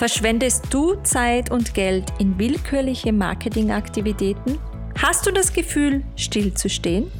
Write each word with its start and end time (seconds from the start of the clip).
Verschwendest 0.00 0.72
du 0.72 0.94
Zeit 1.02 1.50
und 1.50 1.74
Geld 1.74 2.10
in 2.18 2.38
willkürliche 2.38 3.12
Marketingaktivitäten? 3.12 4.58
Hast 4.96 5.26
du 5.26 5.30
das 5.30 5.52
Gefühl, 5.52 6.02
stillzustehen? 6.16 7.12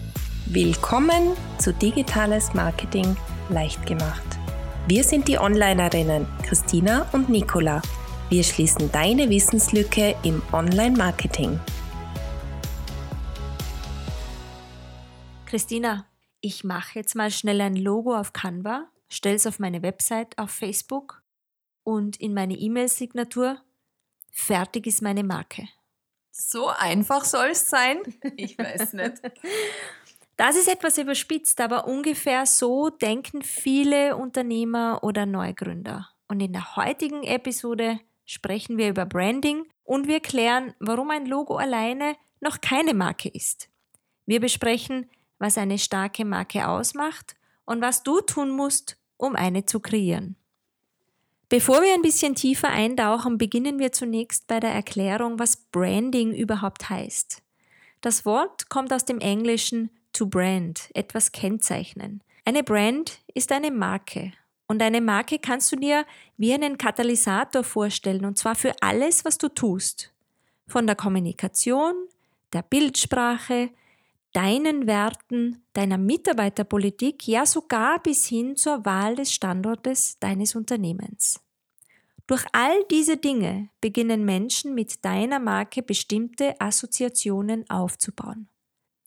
Willkommen 0.47 1.37
zu 1.59 1.75
Digitales 1.75 2.55
Marketing 2.55 3.19
leicht 3.51 3.85
gemacht. 3.85 4.25
Wir 4.89 5.05
sind 5.05 5.29
die 5.29 5.37
Onlinerinnen 5.39 6.27
Christina 6.43 7.07
und 7.13 7.29
Nicola. 7.29 7.83
Wir 8.31 8.43
schließen 8.43 8.91
deine 8.91 9.29
Wissenslücke 9.29 10.17
im 10.23 10.41
Online-Marketing. 10.51 11.61
Christina, 15.45 16.07
ich 16.41 16.65
mache 16.65 16.99
jetzt 16.99 17.15
mal 17.15 17.31
schnell 17.31 17.61
ein 17.61 17.77
Logo 17.77 18.17
auf 18.17 18.33
Canva, 18.33 18.87
stelle 19.11 19.37
es 19.37 19.47
auf 19.47 19.59
meine 19.59 19.83
Website 19.83 20.39
auf 20.39 20.51
Facebook 20.51 21.20
und 21.85 22.21
in 22.21 22.35
meine 22.35 22.55
E-Mail-Signatur. 22.55 23.61
Fertig 24.31 24.87
ist 24.87 25.03
meine 25.03 25.25
Marke. 25.25 25.69
So 26.31 26.69
einfach 26.69 27.25
soll 27.25 27.49
es 27.49 27.69
sein? 27.69 27.99
Ich 28.37 28.59
weiß 28.59 28.95
nicht. 28.95 29.21
Das 30.37 30.57
ist 30.57 30.69
etwas 30.69 30.97
überspitzt, 30.97 31.61
aber 31.61 31.87
ungefähr 31.87 32.47
so 32.47 32.89
denken 32.89 33.43
viele 33.43 34.17
Unternehmer 34.17 35.01
oder 35.03 35.27
Neugründer. 35.27 36.09
Und 36.29 36.41
in 36.41 36.53
der 36.53 36.77
heutigen 36.77 37.25
Episode 37.25 38.01
sprechen 38.25 38.79
wir 38.79 38.89
über 38.89 39.05
Branding 39.05 39.67
und 39.85 40.07
wir 40.07 40.21
klären, 40.21 40.73
warum 40.79 41.11
ein 41.11 41.27
Logo 41.27 41.57
alleine 41.57 42.17
noch 42.41 42.61
keine 42.61 42.95
Marke 42.95 43.29
ist. 43.29 43.69
Wir 44.25 44.41
besprechen, 44.41 45.11
was 45.39 45.59
eine 45.59 45.79
starke 45.79 46.25
Marke 46.25 46.69
ausmacht 46.69 47.35
und 47.67 47.83
was 47.83 48.03
du 48.03 48.21
tun 48.21 48.51
musst, 48.51 48.97
um 49.17 49.37
eine 49.37 49.67
zu 49.67 49.81
kreieren. 49.81 50.37
Bevor 51.51 51.83
wir 51.83 51.93
ein 51.95 52.03
bisschen 52.03 52.37
tiefer 52.37 52.69
eintauchen, 52.69 53.37
beginnen 53.37 53.81
wir 53.81 53.91
zunächst 53.91 54.47
bei 54.47 54.61
der 54.61 54.71
Erklärung, 54.71 55.41
was 55.41 55.57
Branding 55.57 56.33
überhaupt 56.33 56.89
heißt. 56.89 57.43
Das 58.01 58.25
Wort 58.25 58.69
kommt 58.69 58.93
aus 58.93 59.05
dem 59.05 59.19
Englischen 59.19 59.91
to 60.13 60.27
brand, 60.27 60.89
etwas 60.95 61.33
kennzeichnen. 61.33 62.23
Eine 62.45 62.63
Brand 62.63 63.19
ist 63.35 63.51
eine 63.51 63.73
Marke. 63.73 64.33
Und 64.69 64.81
eine 64.81 65.01
Marke 65.01 65.41
kannst 65.41 65.73
du 65.73 65.77
dir 65.77 66.07
wie 66.37 66.55
einen 66.55 66.79
Katalysator 66.79 67.65
vorstellen, 67.65 68.25
und 68.25 68.39
zwar 68.39 68.55
für 68.55 68.73
alles, 68.81 69.25
was 69.25 69.37
du 69.37 69.49
tust. 69.49 70.13
Von 70.69 70.87
der 70.87 70.95
Kommunikation, 70.95 71.95
der 72.53 72.63
Bildsprache, 72.63 73.71
deinen 74.33 74.87
Werten, 74.87 75.63
deiner 75.73 75.99
Mitarbeiterpolitik, 75.99 77.27
ja 77.27 77.47
sogar 77.47 78.03
bis 78.03 78.27
hin 78.27 78.57
zur 78.57 78.85
Wahl 78.85 79.17
des 79.17 79.33
Standortes 79.33 80.19
deines 80.19 80.55
Unternehmens. 80.55 81.41
Durch 82.27 82.45
all 82.53 82.85
diese 82.91 83.17
Dinge 83.17 83.71
beginnen 83.81 84.25
Menschen 84.25 84.75
mit 84.75 85.05
deiner 85.05 85.41
Marke 85.41 85.83
bestimmte 85.83 86.61
Assoziationen 86.61 87.69
aufzubauen. 87.69 88.49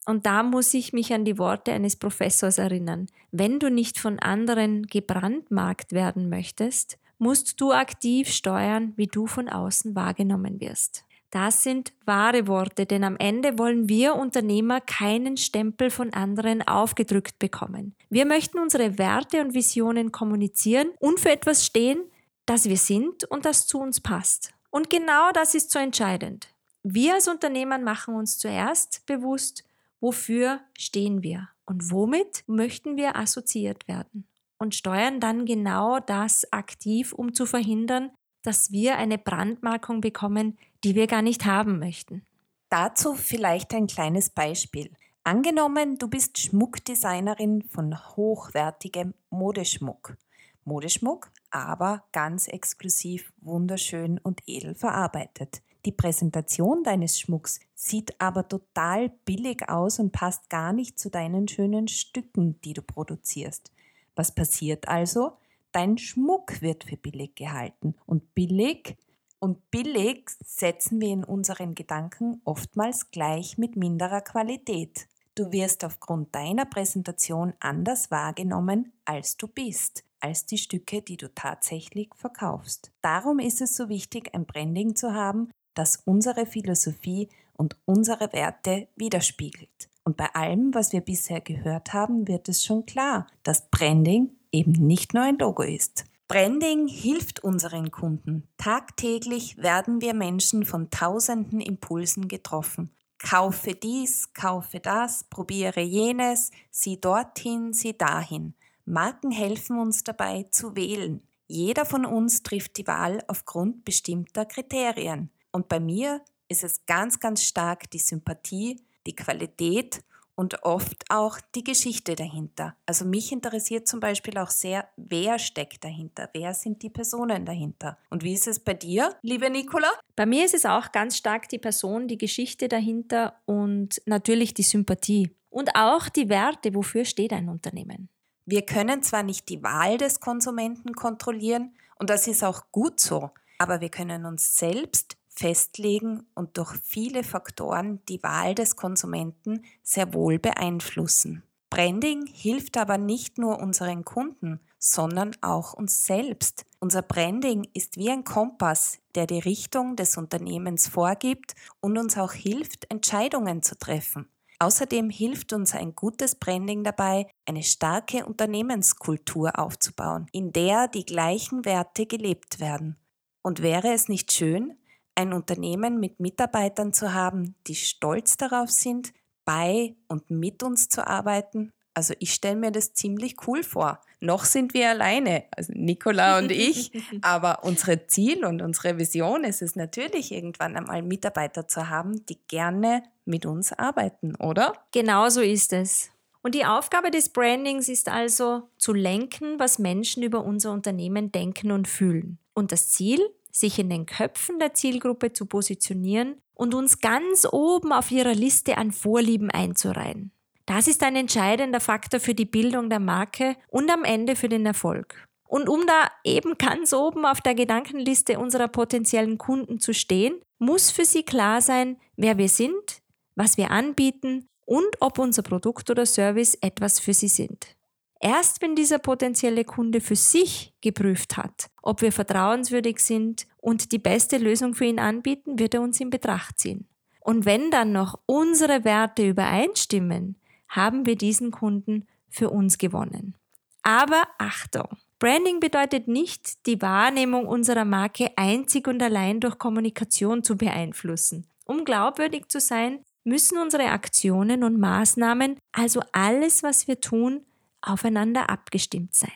Und 0.05 0.25
da 0.25 0.43
muss 0.43 0.73
ich 0.73 0.91
mich 0.91 1.13
an 1.13 1.23
die 1.23 1.37
Worte 1.37 1.71
eines 1.71 1.95
Professors 1.95 2.57
erinnern. 2.57 3.07
Wenn 3.31 3.59
du 3.59 3.71
nicht 3.71 3.97
von 3.97 4.19
anderen 4.19 4.87
gebrandmarkt 4.87 5.93
werden 5.93 6.27
möchtest, 6.27 6.97
musst 7.17 7.61
du 7.61 7.71
aktiv 7.71 8.29
steuern, 8.29 8.91
wie 8.97 9.07
du 9.07 9.27
von 9.27 9.47
außen 9.47 9.95
wahrgenommen 9.95 10.59
wirst. 10.59 11.05
Das 11.33 11.63
sind 11.63 11.93
wahre 12.05 12.45
Worte, 12.45 12.85
denn 12.85 13.03
am 13.03 13.17
Ende 13.17 13.57
wollen 13.57 13.89
wir 13.89 14.13
Unternehmer 14.13 14.81
keinen 14.81 15.35
Stempel 15.35 15.89
von 15.89 16.13
anderen 16.13 16.61
aufgedrückt 16.61 17.39
bekommen. 17.39 17.95
Wir 18.11 18.27
möchten 18.27 18.59
unsere 18.59 18.99
Werte 18.99 19.41
und 19.41 19.55
Visionen 19.55 20.11
kommunizieren 20.11 20.91
und 20.99 21.19
für 21.19 21.31
etwas 21.31 21.65
stehen, 21.65 22.03
das 22.45 22.65
wir 22.69 22.77
sind 22.77 23.23
und 23.31 23.45
das 23.45 23.65
zu 23.65 23.79
uns 23.79 23.99
passt. 23.99 24.53
Und 24.69 24.91
genau 24.91 25.31
das 25.33 25.55
ist 25.55 25.71
so 25.71 25.79
entscheidend. 25.79 26.49
Wir 26.83 27.15
als 27.15 27.27
Unternehmer 27.27 27.79
machen 27.79 28.13
uns 28.13 28.37
zuerst 28.37 29.03
bewusst, 29.07 29.63
wofür 30.01 30.59
stehen 30.77 31.23
wir 31.23 31.49
und 31.65 31.89
womit 31.89 32.43
möchten 32.45 32.95
wir 32.95 33.15
assoziiert 33.15 33.87
werden 33.87 34.27
und 34.59 34.75
steuern 34.75 35.19
dann 35.19 35.45
genau 35.45 35.99
das 35.99 36.53
aktiv, 36.53 37.11
um 37.11 37.33
zu 37.33 37.47
verhindern, 37.47 38.11
dass 38.43 38.71
wir 38.71 38.97
eine 38.97 39.17
Brandmarkung 39.17 39.99
bekommen, 39.99 40.59
die 40.83 40.95
wir 40.95 41.07
gar 41.07 41.21
nicht 41.21 41.45
haben 41.45 41.79
möchten. 41.79 42.25
Dazu 42.69 43.13
vielleicht 43.13 43.73
ein 43.73 43.87
kleines 43.87 44.29
Beispiel. 44.29 44.91
Angenommen, 45.23 45.97
du 45.97 46.09
bist 46.09 46.37
Schmuckdesignerin 46.37 47.61
von 47.61 47.97
hochwertigem 48.15 49.13
Modeschmuck. 49.29 50.17
Modeschmuck, 50.65 51.31
aber 51.49 52.03
ganz 52.11 52.47
exklusiv, 52.47 53.31
wunderschön 53.41 54.17
und 54.17 54.41
edel 54.47 54.75
verarbeitet. 54.75 55.61
Die 55.85 55.91
Präsentation 55.91 56.83
deines 56.83 57.19
Schmucks 57.19 57.59
sieht 57.75 58.19
aber 58.19 58.47
total 58.47 59.09
billig 59.25 59.69
aus 59.69 59.99
und 59.99 60.11
passt 60.11 60.49
gar 60.49 60.73
nicht 60.73 60.97
zu 60.97 61.09
deinen 61.09 61.47
schönen 61.47 61.87
Stücken, 61.89 62.59
die 62.61 62.73
du 62.73 62.81
produzierst. 62.81 63.71
Was 64.15 64.33
passiert 64.33 64.87
also? 64.87 65.33
Dein 65.73 65.97
Schmuck 65.97 66.61
wird 66.61 66.85
für 66.85 66.97
billig 66.97 67.35
gehalten 67.35 67.95
und 68.05 68.33
billig 68.33 68.97
und 69.43 69.71
billig 69.71 70.29
setzen 70.41 71.01
wir 71.01 71.09
in 71.09 71.25
unseren 71.25 71.75
Gedanken 71.75 72.41
oftmals 72.45 73.11
gleich 73.11 73.57
mit 73.57 73.75
minderer 73.75 74.21
Qualität. 74.21 75.09
Du 75.35 75.51
wirst 75.51 75.83
aufgrund 75.83 76.33
deiner 76.33 76.63
Präsentation 76.63 77.51
anders 77.59 78.09
wahrgenommen, 78.09 78.93
als 79.03 79.35
du 79.35 79.49
bist, 79.49 80.05
als 80.21 80.45
die 80.45 80.57
Stücke, 80.57 81.01
die 81.01 81.17
du 81.17 81.27
tatsächlich 81.27 82.07
verkaufst. 82.15 82.93
Darum 83.01 83.39
ist 83.39 83.59
es 83.59 83.75
so 83.75 83.89
wichtig, 83.89 84.33
ein 84.33 84.45
Branding 84.45 84.95
zu 84.95 85.13
haben, 85.13 85.49
das 85.73 85.97
unsere 86.05 86.45
Philosophie 86.45 87.27
und 87.57 87.75
unsere 87.83 88.31
Werte 88.31 88.87
widerspiegelt. 88.95 89.89
Und 90.05 90.15
bei 90.15 90.33
allem, 90.33 90.73
was 90.73 90.93
wir 90.93 91.01
bisher 91.01 91.41
gehört 91.41 91.91
haben, 91.91 92.29
wird 92.29 92.47
es 92.47 92.63
schon 92.63 92.85
klar, 92.85 93.27
dass 93.43 93.69
Branding 93.69 94.37
eben 94.53 94.71
nicht 94.71 95.13
nur 95.13 95.23
ein 95.23 95.37
Logo 95.37 95.63
ist. 95.63 96.05
Branding 96.33 96.87
hilft 96.87 97.41
unseren 97.43 97.91
Kunden. 97.91 98.47
Tagtäglich 98.57 99.55
werden 99.57 100.01
wir 100.01 100.15
Menschen 100.15 100.65
von 100.65 100.89
tausenden 100.89 101.61
Impulsen 101.61 102.27
getroffen. 102.27 102.89
Kaufe 103.19 103.75
dies, 103.75 104.33
kaufe 104.33 104.79
das, 104.79 105.25
probiere 105.25 105.81
jenes, 105.81 106.49
sieh 106.71 106.99
dorthin, 106.99 107.71
sieh 107.71 107.95
dahin. 107.95 108.55
Marken 108.83 109.29
helfen 109.29 109.77
uns 109.77 110.03
dabei 110.03 110.47
zu 110.49 110.75
wählen. 110.75 111.21
Jeder 111.45 111.85
von 111.85 112.03
uns 112.03 112.41
trifft 112.41 112.77
die 112.77 112.87
Wahl 112.87 113.23
aufgrund 113.27 113.85
bestimmter 113.85 114.47
Kriterien. 114.47 115.29
Und 115.51 115.69
bei 115.69 115.79
mir 115.79 116.19
ist 116.47 116.63
es 116.63 116.87
ganz, 116.87 117.19
ganz 117.19 117.43
stark 117.43 117.91
die 117.91 117.99
Sympathie, 117.99 118.81
die 119.05 119.15
Qualität 119.15 120.03
und 120.35 120.63
oft 120.63 121.05
auch 121.09 121.39
die 121.55 121.63
Geschichte 121.63 122.15
dahinter. 122.15 122.75
Also 122.85 123.05
mich 123.05 123.31
interessiert 123.31 123.87
zum 123.87 123.99
Beispiel 123.99 124.37
auch 124.37 124.49
sehr, 124.49 124.87
wer 124.97 125.39
steckt 125.39 125.83
dahinter, 125.83 126.29
wer 126.33 126.53
sind 126.53 126.81
die 126.81 126.89
Personen 126.89 127.45
dahinter. 127.45 127.97
Und 128.09 128.23
wie 128.23 128.33
ist 128.33 128.47
es 128.47 128.59
bei 128.59 128.73
dir, 128.73 129.15
liebe 129.21 129.49
Nicola? 129.49 129.89
Bei 130.15 130.25
mir 130.25 130.45
ist 130.45 130.53
es 130.53 130.65
auch 130.65 130.91
ganz 130.91 131.17
stark 131.17 131.49
die 131.49 131.59
Person, 131.59 132.07
die 132.07 132.17
Geschichte 132.17 132.67
dahinter 132.67 133.35
und 133.45 134.01
natürlich 134.05 134.53
die 134.53 134.63
Sympathie. 134.63 135.31
Und 135.49 135.75
auch 135.75 136.09
die 136.09 136.29
Werte, 136.29 136.73
wofür 136.73 137.05
steht 137.05 137.31
ein 137.31 137.47
Unternehmen. 137.47 138.09
Wir 138.45 138.63
können 138.63 139.03
zwar 139.03 139.23
nicht 139.23 139.49
die 139.49 139.61
Wahl 139.61 139.97
des 139.97 140.19
Konsumenten 140.19 140.93
kontrollieren, 140.93 141.73
und 142.03 142.09
das 142.09 142.27
ist 142.27 142.43
auch 142.43 142.63
gut 142.71 142.99
so, 142.99 143.29
aber 143.59 143.79
wir 143.79 143.89
können 143.89 144.25
uns 144.25 144.57
selbst 144.57 145.12
festlegen 145.33 146.27
und 146.35 146.57
durch 146.57 146.73
viele 146.83 147.23
Faktoren 147.23 147.99
die 148.07 148.21
Wahl 148.23 148.55
des 148.55 148.75
Konsumenten 148.75 149.63
sehr 149.81 150.13
wohl 150.13 150.39
beeinflussen. 150.39 151.43
Branding 151.69 152.27
hilft 152.27 152.77
aber 152.77 152.99
nicht 152.99 153.39
nur 153.39 153.59
unseren 153.59 154.05
Kunden, 154.05 154.59
sondern 154.77 155.35
auch 155.41 155.73
uns 155.73 156.05
selbst. 156.05 156.65
Unser 156.79 157.01
Branding 157.01 157.67
ist 157.73 157.97
wie 157.97 158.11
ein 158.11 158.23
Kompass, 158.23 158.99
der 159.15 159.25
die 159.25 159.39
Richtung 159.39 159.95
des 159.95 160.17
Unternehmens 160.17 160.87
vorgibt 160.87 161.55
und 161.79 161.97
uns 161.97 162.15
auch 162.17 162.33
hilft, 162.33 162.91
Entscheidungen 162.91 163.63
zu 163.63 163.75
treffen. 163.75 164.27
Außerdem 164.59 165.09
hilft 165.09 165.51
uns 165.51 165.73
ein 165.73 165.95
gutes 165.95 166.35
Branding 166.35 166.83
dabei, 166.83 167.27
eine 167.45 167.63
starke 167.63 168.25
Unternehmenskultur 168.25 169.57
aufzubauen, 169.57 170.27
in 170.31 170.53
der 170.53 170.87
die 170.87 171.05
gleichen 171.05 171.65
Werte 171.65 172.05
gelebt 172.05 172.59
werden. 172.59 172.97
Und 173.41 173.61
wäre 173.61 173.91
es 173.93 174.09
nicht 174.09 174.31
schön, 174.31 174.77
ein 175.15 175.33
Unternehmen 175.33 175.99
mit 175.99 176.19
Mitarbeitern 176.19 176.93
zu 176.93 177.13
haben, 177.13 177.55
die 177.67 177.75
stolz 177.75 178.37
darauf 178.37 178.69
sind, 178.69 179.13
bei 179.45 179.95
und 180.07 180.29
mit 180.29 180.63
uns 180.63 180.89
zu 180.89 181.05
arbeiten? 181.05 181.71
Also 181.93 182.13
ich 182.19 182.33
stelle 182.33 182.55
mir 182.55 182.71
das 182.71 182.93
ziemlich 182.93 183.35
cool 183.47 183.63
vor. 183.63 184.01
Noch 184.19 184.45
sind 184.45 184.73
wir 184.73 184.89
alleine, 184.89 185.43
also 185.55 185.73
Nicola 185.75 186.39
und 186.39 186.51
ich, 186.51 186.91
aber 187.21 187.63
unsere 187.63 188.07
Ziel 188.07 188.45
und 188.45 188.61
unsere 188.61 188.97
Vision 188.97 189.43
ist 189.43 189.61
es 189.61 189.75
natürlich, 189.75 190.31
irgendwann 190.31 190.75
einmal 190.75 191.01
Mitarbeiter 191.01 191.67
zu 191.67 191.89
haben, 191.89 192.25
die 192.25 192.39
gerne 192.47 193.03
mit 193.25 193.45
uns 193.45 193.73
arbeiten, 193.73 194.35
oder? 194.35 194.73
Genau 194.91 195.29
so 195.29 195.41
ist 195.41 195.73
es. 195.73 196.09
Und 196.41 196.55
die 196.55 196.65
Aufgabe 196.65 197.11
des 197.11 197.29
Brandings 197.29 197.87
ist 197.87 198.09
also 198.09 198.63
zu 198.77 198.93
lenken, 198.93 199.59
was 199.59 199.79
Menschen 199.79 200.23
über 200.23 200.43
unser 200.43 200.71
Unternehmen 200.71 201.31
denken 201.31 201.71
und 201.71 201.87
fühlen. 201.87 202.37
Und 202.53 202.71
das 202.71 202.89
Ziel? 202.89 203.19
Sich 203.55 203.79
in 203.79 203.89
den 203.89 204.05
Köpfen 204.05 204.59
der 204.59 204.73
Zielgruppe 204.73 205.31
zu 205.31 205.45
positionieren 205.45 206.41
und 206.55 206.73
uns 206.73 206.99
ganz 206.99 207.47
oben 207.49 207.93
auf 207.93 208.11
ihrer 208.11 208.33
Liste 208.33 208.77
an 208.77 208.91
Vorlieben 208.91 209.49
einzureihen. 209.51 210.31
Das 210.65 210.87
ist 210.87 211.03
ein 211.03 211.15
entscheidender 211.15 211.79
Faktor 211.79 212.19
für 212.19 212.33
die 212.33 212.45
Bildung 212.45 212.89
der 212.89 212.99
Marke 212.99 213.55
und 213.67 213.91
am 213.91 214.03
Ende 214.03 214.35
für 214.35 214.49
den 214.49 214.65
Erfolg. 214.65 215.27
Und 215.43 215.69
um 215.69 215.85
da 215.85 216.09
eben 216.23 216.57
ganz 216.57 216.93
oben 216.93 217.25
auf 217.25 217.41
der 217.41 217.53
Gedankenliste 217.53 218.39
unserer 218.39 218.67
potenziellen 218.67 219.37
Kunden 219.37 219.79
zu 219.79 219.93
stehen, 219.93 220.41
muss 220.57 220.89
für 220.89 221.05
sie 221.05 221.23
klar 221.23 221.61
sein, 221.61 221.97
wer 222.15 222.37
wir 222.37 222.49
sind, 222.49 223.01
was 223.35 223.57
wir 223.57 223.69
anbieten 223.69 224.47
und 224.65 224.87
ob 224.99 225.19
unser 225.19 225.43
Produkt 225.43 225.89
oder 225.89 226.05
Service 226.05 226.55
etwas 226.61 226.99
für 226.99 227.13
sie 227.13 227.27
sind. 227.27 227.75
Erst 228.23 228.61
wenn 228.61 228.73
dieser 228.73 228.99
potenzielle 228.99 229.65
Kunde 229.65 229.99
für 229.99 230.15
sich 230.15 230.73
geprüft 230.79 231.35
hat, 231.35 231.69
ob 231.81 232.01
wir 232.01 232.13
vertrauenswürdig 232.13 232.99
sind 232.99 233.47
und 233.57 233.91
die 233.91 233.99
beste 233.99 234.37
Lösung 234.37 234.75
für 234.75 234.85
ihn 234.85 234.97
anbieten, 234.97 235.59
wird 235.59 235.73
er 235.73 235.81
uns 235.81 235.99
in 235.99 236.09
Betracht 236.09 236.57
ziehen. 236.57 236.87
Und 237.19 237.43
wenn 237.43 237.69
dann 237.69 237.91
noch 237.91 238.17
unsere 238.25 238.85
Werte 238.85 239.27
übereinstimmen, 239.27 240.37
haben 240.69 241.05
wir 241.05 241.17
diesen 241.17 241.51
Kunden 241.51 242.07
für 242.29 242.49
uns 242.49 242.77
gewonnen. 242.77 243.35
Aber 243.81 244.23
Achtung! 244.37 244.87
Branding 245.19 245.59
bedeutet 245.59 246.07
nicht, 246.07 246.65
die 246.65 246.81
Wahrnehmung 246.81 247.45
unserer 247.45 247.83
Marke 247.83 248.31
einzig 248.37 248.87
und 248.87 249.03
allein 249.03 249.41
durch 249.41 249.57
Kommunikation 249.57 250.43
zu 250.43 250.55
beeinflussen. 250.55 251.45
Um 251.65 251.83
glaubwürdig 251.83 252.47
zu 252.47 252.61
sein, 252.61 253.03
müssen 253.25 253.57
unsere 253.57 253.89
Aktionen 253.89 254.63
und 254.63 254.79
Maßnahmen, 254.79 255.57
also 255.73 256.01
alles, 256.13 256.63
was 256.63 256.87
wir 256.87 257.01
tun, 257.01 257.41
aufeinander 257.87 258.49
abgestimmt 258.49 259.15
sein. 259.15 259.31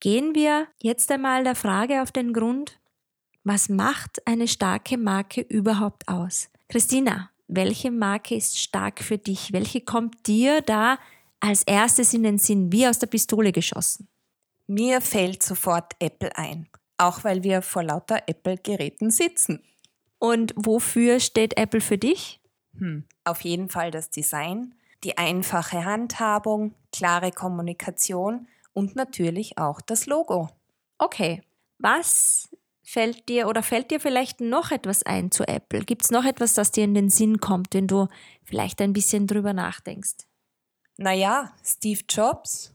Gehen 0.00 0.34
wir 0.34 0.68
jetzt 0.82 1.10
einmal 1.10 1.44
der 1.44 1.54
Frage 1.54 2.02
auf 2.02 2.12
den 2.12 2.32
Grund, 2.32 2.78
was 3.44 3.68
macht 3.68 4.26
eine 4.26 4.48
starke 4.48 4.98
Marke 4.98 5.40
überhaupt 5.40 6.08
aus? 6.08 6.48
Christina, 6.68 7.30
welche 7.48 7.90
Marke 7.90 8.34
ist 8.34 8.58
stark 8.58 9.02
für 9.02 9.18
dich? 9.18 9.52
Welche 9.52 9.80
kommt 9.80 10.26
dir 10.26 10.62
da 10.62 10.98
als 11.40 11.62
erstes 11.62 12.12
in 12.12 12.24
den 12.24 12.38
Sinn, 12.38 12.72
wie 12.72 12.86
aus 12.86 12.98
der 12.98 13.06
Pistole 13.06 13.52
geschossen? 13.52 14.08
Mir 14.66 15.00
fällt 15.00 15.42
sofort 15.42 15.92
Apple 16.00 16.36
ein, 16.36 16.68
auch 16.98 17.22
weil 17.22 17.44
wir 17.44 17.62
vor 17.62 17.84
lauter 17.84 18.24
Apple-Geräten 18.26 19.10
sitzen. 19.10 19.62
Und 20.18 20.52
wofür 20.56 21.20
steht 21.20 21.56
Apple 21.56 21.80
für 21.80 21.98
dich? 21.98 22.40
Hm, 22.78 23.04
auf 23.24 23.42
jeden 23.42 23.68
Fall 23.68 23.90
das 23.90 24.10
Design, 24.10 24.74
die 25.04 25.18
einfache 25.18 25.84
Handhabung, 25.84 26.74
klare 26.92 27.30
Kommunikation 27.30 28.48
und 28.72 28.96
natürlich 28.96 29.58
auch 29.58 29.80
das 29.80 30.06
Logo. 30.06 30.48
Okay, 30.98 31.42
was 31.78 32.48
fällt 32.82 33.28
dir 33.28 33.48
oder 33.48 33.62
fällt 33.62 33.90
dir 33.90 34.00
vielleicht 34.00 34.40
noch 34.40 34.70
etwas 34.70 35.02
ein 35.02 35.30
zu 35.30 35.46
Apple? 35.46 35.80
Gibt 35.80 36.04
es 36.04 36.10
noch 36.10 36.24
etwas, 36.24 36.54
das 36.54 36.70
dir 36.70 36.84
in 36.84 36.94
den 36.94 37.10
Sinn 37.10 37.40
kommt, 37.40 37.74
wenn 37.74 37.86
du 37.86 38.08
vielleicht 38.44 38.80
ein 38.80 38.92
bisschen 38.92 39.26
drüber 39.26 39.52
nachdenkst? 39.52 40.26
Naja, 40.96 41.52
Steve 41.62 42.00
Jobs, 42.08 42.72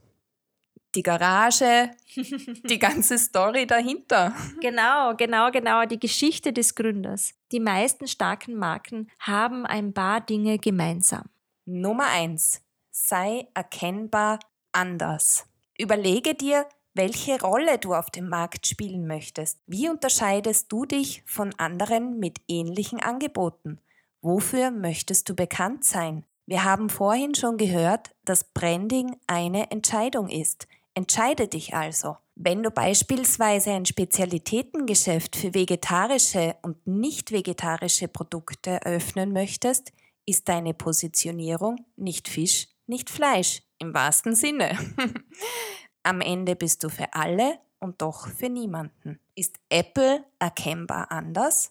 die 0.94 1.02
Garage, 1.02 1.92
die 2.16 2.78
ganze 2.78 3.18
Story 3.18 3.66
dahinter. 3.66 4.36
Genau, 4.60 5.16
genau, 5.16 5.50
genau, 5.50 5.86
die 5.86 6.00
Geschichte 6.00 6.54
des 6.54 6.76
Gründers. 6.76 7.34
Die 7.52 7.60
meisten 7.60 8.08
starken 8.08 8.56
Marken 8.56 9.10
haben 9.20 9.66
ein 9.66 9.94
paar 9.94 10.22
Dinge 10.22 10.60
gemeinsam. 10.60 11.31
Nummer 11.66 12.08
eins: 12.08 12.62
Sei 12.90 13.48
erkennbar 13.54 14.40
anders. 14.72 15.46
Überlege 15.78 16.34
dir, 16.36 16.68
welche 16.94 17.40
Rolle 17.40 17.78
du 17.78 17.94
auf 17.94 18.10
dem 18.10 18.28
Markt 18.28 18.68
spielen 18.68 19.08
möchtest. 19.08 19.60
Wie 19.68 19.88
unterscheidest 19.88 20.72
du 20.72 20.86
dich 20.86 21.24
von 21.26 21.54
anderen 21.58 22.20
mit 22.20 22.40
ähnlichen 22.48 23.00
Angeboten? 23.00 23.80
Wofür 24.22 24.72
möchtest 24.72 25.30
du 25.30 25.36
bekannt 25.36 25.86
sein? 25.86 26.26
Wir 26.46 26.64
haben 26.64 26.90
vorhin 26.90 27.36
schon 27.36 27.58
gehört, 27.58 28.12
dass 28.26 28.44
Branding 28.44 29.16
eine 29.28 29.72
Entscheidung 29.72 30.28
ist. 30.28 30.68
Entscheide 30.94 31.48
dich 31.48 31.74
also. 31.74 32.18
Wenn 32.36 32.64
du 32.64 32.72
beispielsweise 32.72 33.72
ein 33.72 33.86
Spezialitätengeschäft 33.86 35.36
für 35.36 35.54
vegetarische 35.54 36.56
und 36.62 36.86
nicht 36.88 37.32
vegetarische 37.32 38.08
Produkte 38.08 38.72
eröffnen 38.84 39.32
möchtest, 39.32 39.94
ist 40.32 40.48
deine 40.48 40.74
Positionierung 40.74 41.86
nicht 41.98 42.30
Fisch, 42.30 42.70
nicht 42.88 43.10
Fleisch 43.10 43.64
im 43.80 43.94
wahrsten 43.94 44.34
Sinne. 44.34 44.78
Am 46.04 46.22
Ende 46.22 46.56
bist 46.56 46.86
du 46.86 46.90
für 46.90 47.14
alle 47.14 47.60
und 47.80 48.02
doch 48.02 48.30
für 48.30 48.48
niemanden. 48.48 49.20
Ist 49.36 49.60
Apple 49.68 50.24
erkennbar 50.40 51.12
anders? 51.12 51.68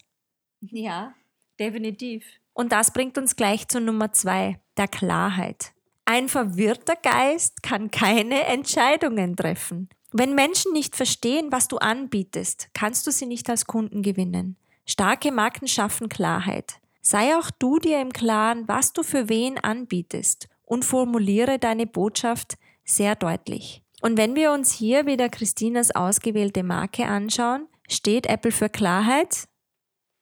Ja, 0.61 1.15
definitiv. 1.59 2.27
Und 2.53 2.73
das 2.73 2.93
bringt 2.93 3.17
uns 3.17 3.35
gleich 3.35 3.67
zu 3.67 3.81
Nummer 3.81 4.13
zwei, 4.13 4.61
der 4.77 4.89
Klarheit. 4.89 5.73
Ein 6.05 6.29
verwirrter 6.29 6.97
Geist 6.97 7.63
kann 7.63 7.91
keine 7.91 8.45
Entscheidungen 8.45 9.37
treffen. 9.37 9.89
Wenn 10.13 10.35
Menschen 10.35 10.73
nicht 10.73 10.97
verstehen, 10.97 11.51
was 11.51 11.67
du 11.67 11.79
anbietest, 11.79 12.69
kannst 12.75 13.07
du 13.07 13.11
sie 13.11 13.27
nicht 13.27 13.49
als 13.49 13.65
Kunden 13.65 14.03
gewinnen. 14.03 14.57
Starke 14.85 15.33
Marken 15.33 15.67
schaffen 15.67 16.11
Klarheit. 16.11 16.80
Sei 17.03 17.37
auch 17.37 17.51
du 17.51 17.79
dir 17.79 18.01
im 18.01 18.13
Klaren, 18.13 18.69
was 18.69 18.93
du 18.93 19.03
für 19.03 19.29
wen 19.29 19.59
anbietest 19.59 20.49
und 20.63 20.85
formuliere 20.85 21.59
deine 21.59 21.87
Botschaft 21.87 22.59
sehr 22.85 23.17
deutlich. 23.17 23.83
Und 24.03 24.17
wenn 24.17 24.35
wir 24.35 24.53
uns 24.53 24.73
hier 24.73 25.07
wieder 25.07 25.29
Christinas 25.29 25.91
ausgewählte 25.91 26.63
Marke 26.63 27.07
anschauen, 27.07 27.69
steht 27.89 28.27
Apple 28.27 28.53
für 28.53 28.69
Klarheit? 28.69 29.49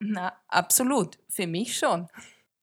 Na, 0.01 0.33
absolut. 0.49 1.19
Für 1.29 1.47
mich 1.47 1.77
schon. 1.77 2.09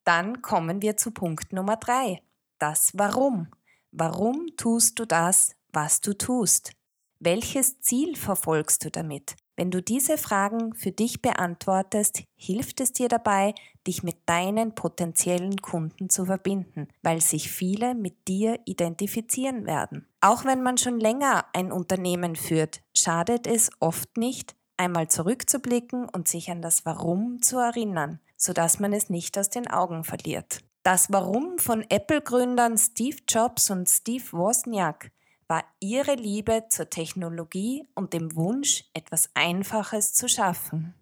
Dann 0.04 0.42
kommen 0.42 0.82
wir 0.82 0.98
zu 0.98 1.12
Punkt 1.12 1.54
Nummer 1.54 1.78
drei. 1.78 2.22
Das 2.60 2.92
Warum. 2.96 3.48
Warum 3.92 4.48
tust 4.58 5.00
du 5.00 5.06
das, 5.06 5.56
was 5.72 6.02
du 6.02 6.14
tust? 6.18 6.74
Welches 7.20 7.80
Ziel 7.82 8.16
verfolgst 8.16 8.84
du 8.86 8.92
damit? 8.92 9.36
Wenn 9.58 9.72
du 9.72 9.82
diese 9.82 10.18
Fragen 10.18 10.74
für 10.74 10.92
dich 10.92 11.22
beantwortest, 11.22 12.24
hilft 12.36 12.82
es 12.82 12.92
dir 12.92 13.08
dabei, 13.08 13.56
dich 13.88 14.04
mit 14.04 14.18
deinen 14.26 14.76
potenziellen 14.76 15.62
Kunden 15.62 16.10
zu 16.10 16.26
verbinden, 16.26 16.90
weil 17.04 17.22
sich 17.22 17.50
viele 17.50 17.96
mit 17.96 18.28
dir 18.28 18.60
identifizieren 18.66 19.66
werden. 19.66 20.08
Auch 20.20 20.44
wenn 20.44 20.62
man 20.62 20.78
schon 20.78 21.00
länger 21.00 21.46
ein 21.54 21.72
Unternehmen 21.72 22.36
führt, 22.36 22.82
schadet 22.94 23.48
es 23.48 23.70
oft 23.80 24.18
nicht, 24.18 24.56
einmal 24.76 25.08
zurückzublicken 25.08 26.10
und 26.10 26.28
sich 26.28 26.52
an 26.52 26.62
das 26.62 26.86
Warum 26.86 27.42
zu 27.42 27.58
erinnern, 27.58 28.20
sodass 28.36 28.80
man 28.80 28.92
es 28.92 29.10
nicht 29.10 29.38
aus 29.38 29.50
den 29.50 29.68
Augen 29.70 30.04
verliert. 30.04 30.60
Das 30.84 31.12
Warum 31.12 31.58
von 31.58 31.84
Apple-Gründern 31.90 32.78
Steve 32.78 33.18
Jobs 33.28 33.70
und 33.72 33.90
Steve 33.90 34.26
Wozniak 34.34 35.12
war 35.48 35.64
ihre 35.80 36.16
Liebe 36.16 36.66
zur 36.70 36.90
Technologie 36.90 37.88
und 37.94 38.14
dem 38.14 38.36
Wunsch, 38.36 38.86
etwas 38.94 39.30
Einfaches 39.34 40.14
zu 40.14 40.28
schaffen. 40.28 40.94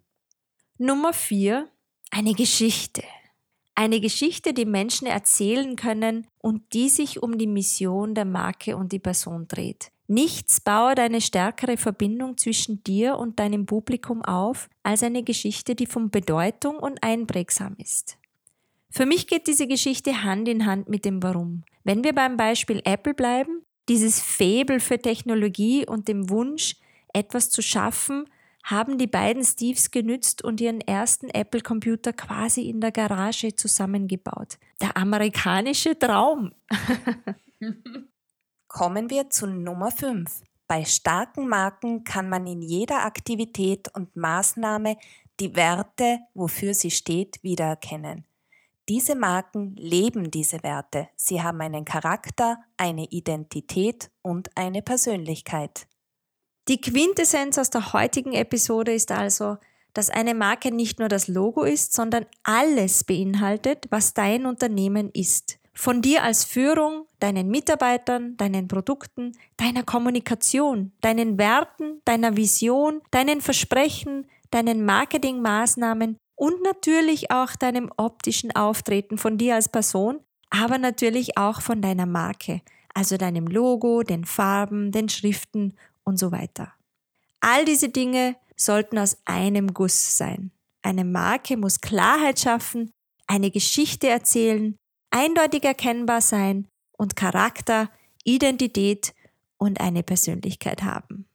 Nummer 0.78 1.12
4. 1.12 1.68
Eine 2.10 2.34
Geschichte. 2.34 3.02
Eine 3.74 4.00
Geschichte, 4.00 4.52
die 4.52 4.66
Menschen 4.66 5.06
erzählen 5.06 5.76
können 5.76 6.26
und 6.38 6.72
die 6.72 6.88
sich 6.88 7.22
um 7.22 7.38
die 7.38 7.46
Mission 7.46 8.14
der 8.14 8.24
Marke 8.24 8.76
und 8.76 8.92
die 8.92 8.98
Person 9.00 9.48
dreht. 9.48 9.90
Nichts 10.06 10.60
baut 10.60 11.00
eine 11.00 11.20
stärkere 11.20 11.76
Verbindung 11.76 12.36
zwischen 12.36 12.84
dir 12.84 13.16
und 13.16 13.40
deinem 13.40 13.66
Publikum 13.66 14.22
auf 14.22 14.68
als 14.82 15.02
eine 15.02 15.22
Geschichte, 15.22 15.74
die 15.74 15.86
von 15.86 16.10
Bedeutung 16.10 16.76
und 16.76 17.02
einprägsam 17.02 17.74
ist. 17.78 18.18
Für 18.90 19.06
mich 19.06 19.26
geht 19.26 19.46
diese 19.46 19.66
Geschichte 19.66 20.22
Hand 20.22 20.46
in 20.48 20.66
Hand 20.66 20.88
mit 20.88 21.04
dem 21.04 21.22
Warum. 21.22 21.64
Wenn 21.82 22.04
wir 22.04 22.14
beim 22.14 22.36
Beispiel 22.36 22.80
Apple 22.84 23.14
bleiben, 23.14 23.64
dieses 23.88 24.20
Faible 24.20 24.80
für 24.80 24.98
Technologie 24.98 25.86
und 25.86 26.08
dem 26.08 26.30
Wunsch, 26.30 26.76
etwas 27.12 27.50
zu 27.50 27.62
schaffen, 27.62 28.28
haben 28.64 28.96
die 28.96 29.06
beiden 29.06 29.44
Steves 29.44 29.90
genützt 29.90 30.42
und 30.42 30.60
ihren 30.60 30.80
ersten 30.80 31.28
Apple-Computer 31.28 32.14
quasi 32.14 32.68
in 32.68 32.80
der 32.80 32.92
Garage 32.92 33.54
zusammengebaut. 33.54 34.58
Der 34.80 34.96
amerikanische 34.96 35.98
Traum. 35.98 36.52
Kommen 38.68 39.10
wir 39.10 39.28
zu 39.28 39.46
Nummer 39.46 39.90
5. 39.90 40.42
Bei 40.66 40.84
starken 40.84 41.46
Marken 41.46 42.04
kann 42.04 42.30
man 42.30 42.46
in 42.46 42.62
jeder 42.62 43.04
Aktivität 43.04 43.94
und 43.94 44.16
Maßnahme 44.16 44.96
die 45.40 45.54
Werte, 45.54 46.20
wofür 46.32 46.72
sie 46.72 46.90
steht, 46.90 47.42
wiedererkennen. 47.42 48.24
Diese 48.88 49.14
Marken 49.14 49.74
leben 49.76 50.30
diese 50.30 50.62
Werte. 50.62 51.08
Sie 51.16 51.42
haben 51.42 51.60
einen 51.62 51.86
Charakter, 51.86 52.58
eine 52.76 53.06
Identität 53.06 54.10
und 54.20 54.50
eine 54.56 54.82
Persönlichkeit. 54.82 55.86
Die 56.68 56.80
Quintessenz 56.80 57.56
aus 57.56 57.70
der 57.70 57.94
heutigen 57.94 58.34
Episode 58.34 58.92
ist 58.92 59.10
also, 59.10 59.56
dass 59.94 60.10
eine 60.10 60.34
Marke 60.34 60.70
nicht 60.70 60.98
nur 60.98 61.08
das 61.08 61.28
Logo 61.28 61.62
ist, 61.62 61.94
sondern 61.94 62.26
alles 62.42 63.04
beinhaltet, 63.04 63.86
was 63.90 64.12
dein 64.12 64.44
Unternehmen 64.44 65.10
ist. 65.14 65.58
Von 65.72 66.02
dir 66.02 66.22
als 66.22 66.44
Führung, 66.44 67.06
deinen 67.20 67.48
Mitarbeitern, 67.48 68.36
deinen 68.36 68.68
Produkten, 68.68 69.32
deiner 69.56 69.82
Kommunikation, 69.82 70.92
deinen 71.00 71.38
Werten, 71.38 72.02
deiner 72.04 72.36
Vision, 72.36 73.00
deinen 73.10 73.40
Versprechen, 73.40 74.26
deinen 74.50 74.84
Marketingmaßnahmen 74.84 76.18
und 76.36 76.62
natürlich 76.62 77.30
auch 77.30 77.56
deinem 77.56 77.90
optischen 77.96 78.54
Auftreten 78.54 79.18
von 79.18 79.38
dir 79.38 79.54
als 79.54 79.68
Person, 79.68 80.20
aber 80.50 80.78
natürlich 80.78 81.36
auch 81.36 81.60
von 81.60 81.82
deiner 81.82 82.06
Marke, 82.06 82.60
also 82.94 83.16
deinem 83.16 83.46
Logo, 83.46 84.02
den 84.02 84.24
Farben, 84.24 84.92
den 84.92 85.08
Schriften 85.08 85.74
und 86.04 86.18
so 86.18 86.32
weiter. 86.32 86.72
All 87.40 87.64
diese 87.64 87.88
Dinge 87.88 88.36
sollten 88.56 88.98
aus 88.98 89.18
einem 89.24 89.74
Guss 89.74 90.16
sein. 90.16 90.50
Eine 90.82 91.04
Marke 91.04 91.56
muss 91.56 91.80
Klarheit 91.80 92.40
schaffen, 92.40 92.90
eine 93.26 93.50
Geschichte 93.50 94.08
erzählen, 94.08 94.76
eindeutig 95.10 95.64
erkennbar 95.64 96.20
sein 96.20 96.68
und 96.96 97.16
Charakter, 97.16 97.90
Identität 98.24 99.14
und 99.58 99.80
eine 99.80 100.02
Persönlichkeit 100.02 100.82
haben. 100.82 101.26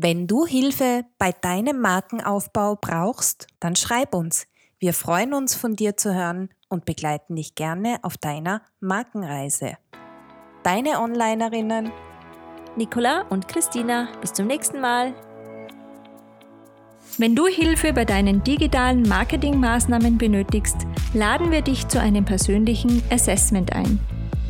Wenn 0.00 0.28
du 0.28 0.46
Hilfe 0.46 1.04
bei 1.18 1.32
deinem 1.32 1.80
Markenaufbau 1.80 2.76
brauchst, 2.80 3.48
dann 3.58 3.74
schreib 3.74 4.14
uns. 4.14 4.46
Wir 4.78 4.94
freuen 4.94 5.34
uns 5.34 5.56
von 5.56 5.74
dir 5.74 5.96
zu 5.96 6.14
hören 6.14 6.50
und 6.68 6.84
begleiten 6.84 7.34
dich 7.34 7.56
gerne 7.56 7.98
auf 8.02 8.16
deiner 8.16 8.62
Markenreise. 8.78 9.76
Deine 10.62 11.00
Onlinerinnen 11.00 11.90
Nicola 12.76 13.22
und 13.22 13.48
Christina. 13.48 14.06
Bis 14.20 14.32
zum 14.32 14.46
nächsten 14.46 14.80
Mal. 14.80 15.14
Wenn 17.16 17.34
du 17.34 17.48
Hilfe 17.48 17.92
bei 17.92 18.04
deinen 18.04 18.44
digitalen 18.44 19.02
Marketingmaßnahmen 19.02 20.16
benötigst, 20.16 20.76
laden 21.12 21.50
wir 21.50 21.62
dich 21.62 21.88
zu 21.88 22.00
einem 22.00 22.24
persönlichen 22.24 23.02
Assessment 23.10 23.72
ein. 23.72 23.98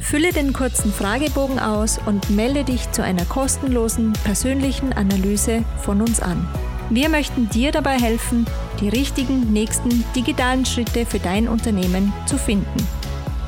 Fülle 0.01 0.33
den 0.33 0.53
kurzen 0.53 0.93
Fragebogen 0.93 1.59
aus 1.59 1.99
und 2.07 2.31
melde 2.31 2.65
dich 2.65 2.91
zu 2.93 3.03
einer 3.03 3.25
kostenlosen 3.25 4.13
persönlichen 4.25 4.93
Analyse 4.93 5.65
von 5.83 6.01
uns 6.01 6.21
an. 6.21 6.49
Wir 6.91 7.09
möchten 7.09 7.51
dir 7.51 7.73
dabei 7.73 7.99
helfen, 8.01 8.47
die 8.81 8.89
richtigen 8.89 9.53
nächsten 9.53 10.05
digitalen 10.15 10.65
Schritte 10.65 11.05
für 11.05 11.19
dein 11.19 11.49
Unternehmen 11.49 12.13
zu 12.27 12.39
finden. 12.39 12.87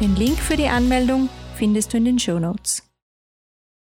Den 0.01 0.15
Link 0.17 0.39
für 0.39 0.57
die 0.57 0.69
Anmeldung 0.69 1.31
findest 1.55 1.93
du 1.93 1.97
in 1.97 2.05
den 2.05 2.19
Show 2.19 2.39
Notes. 2.39 2.90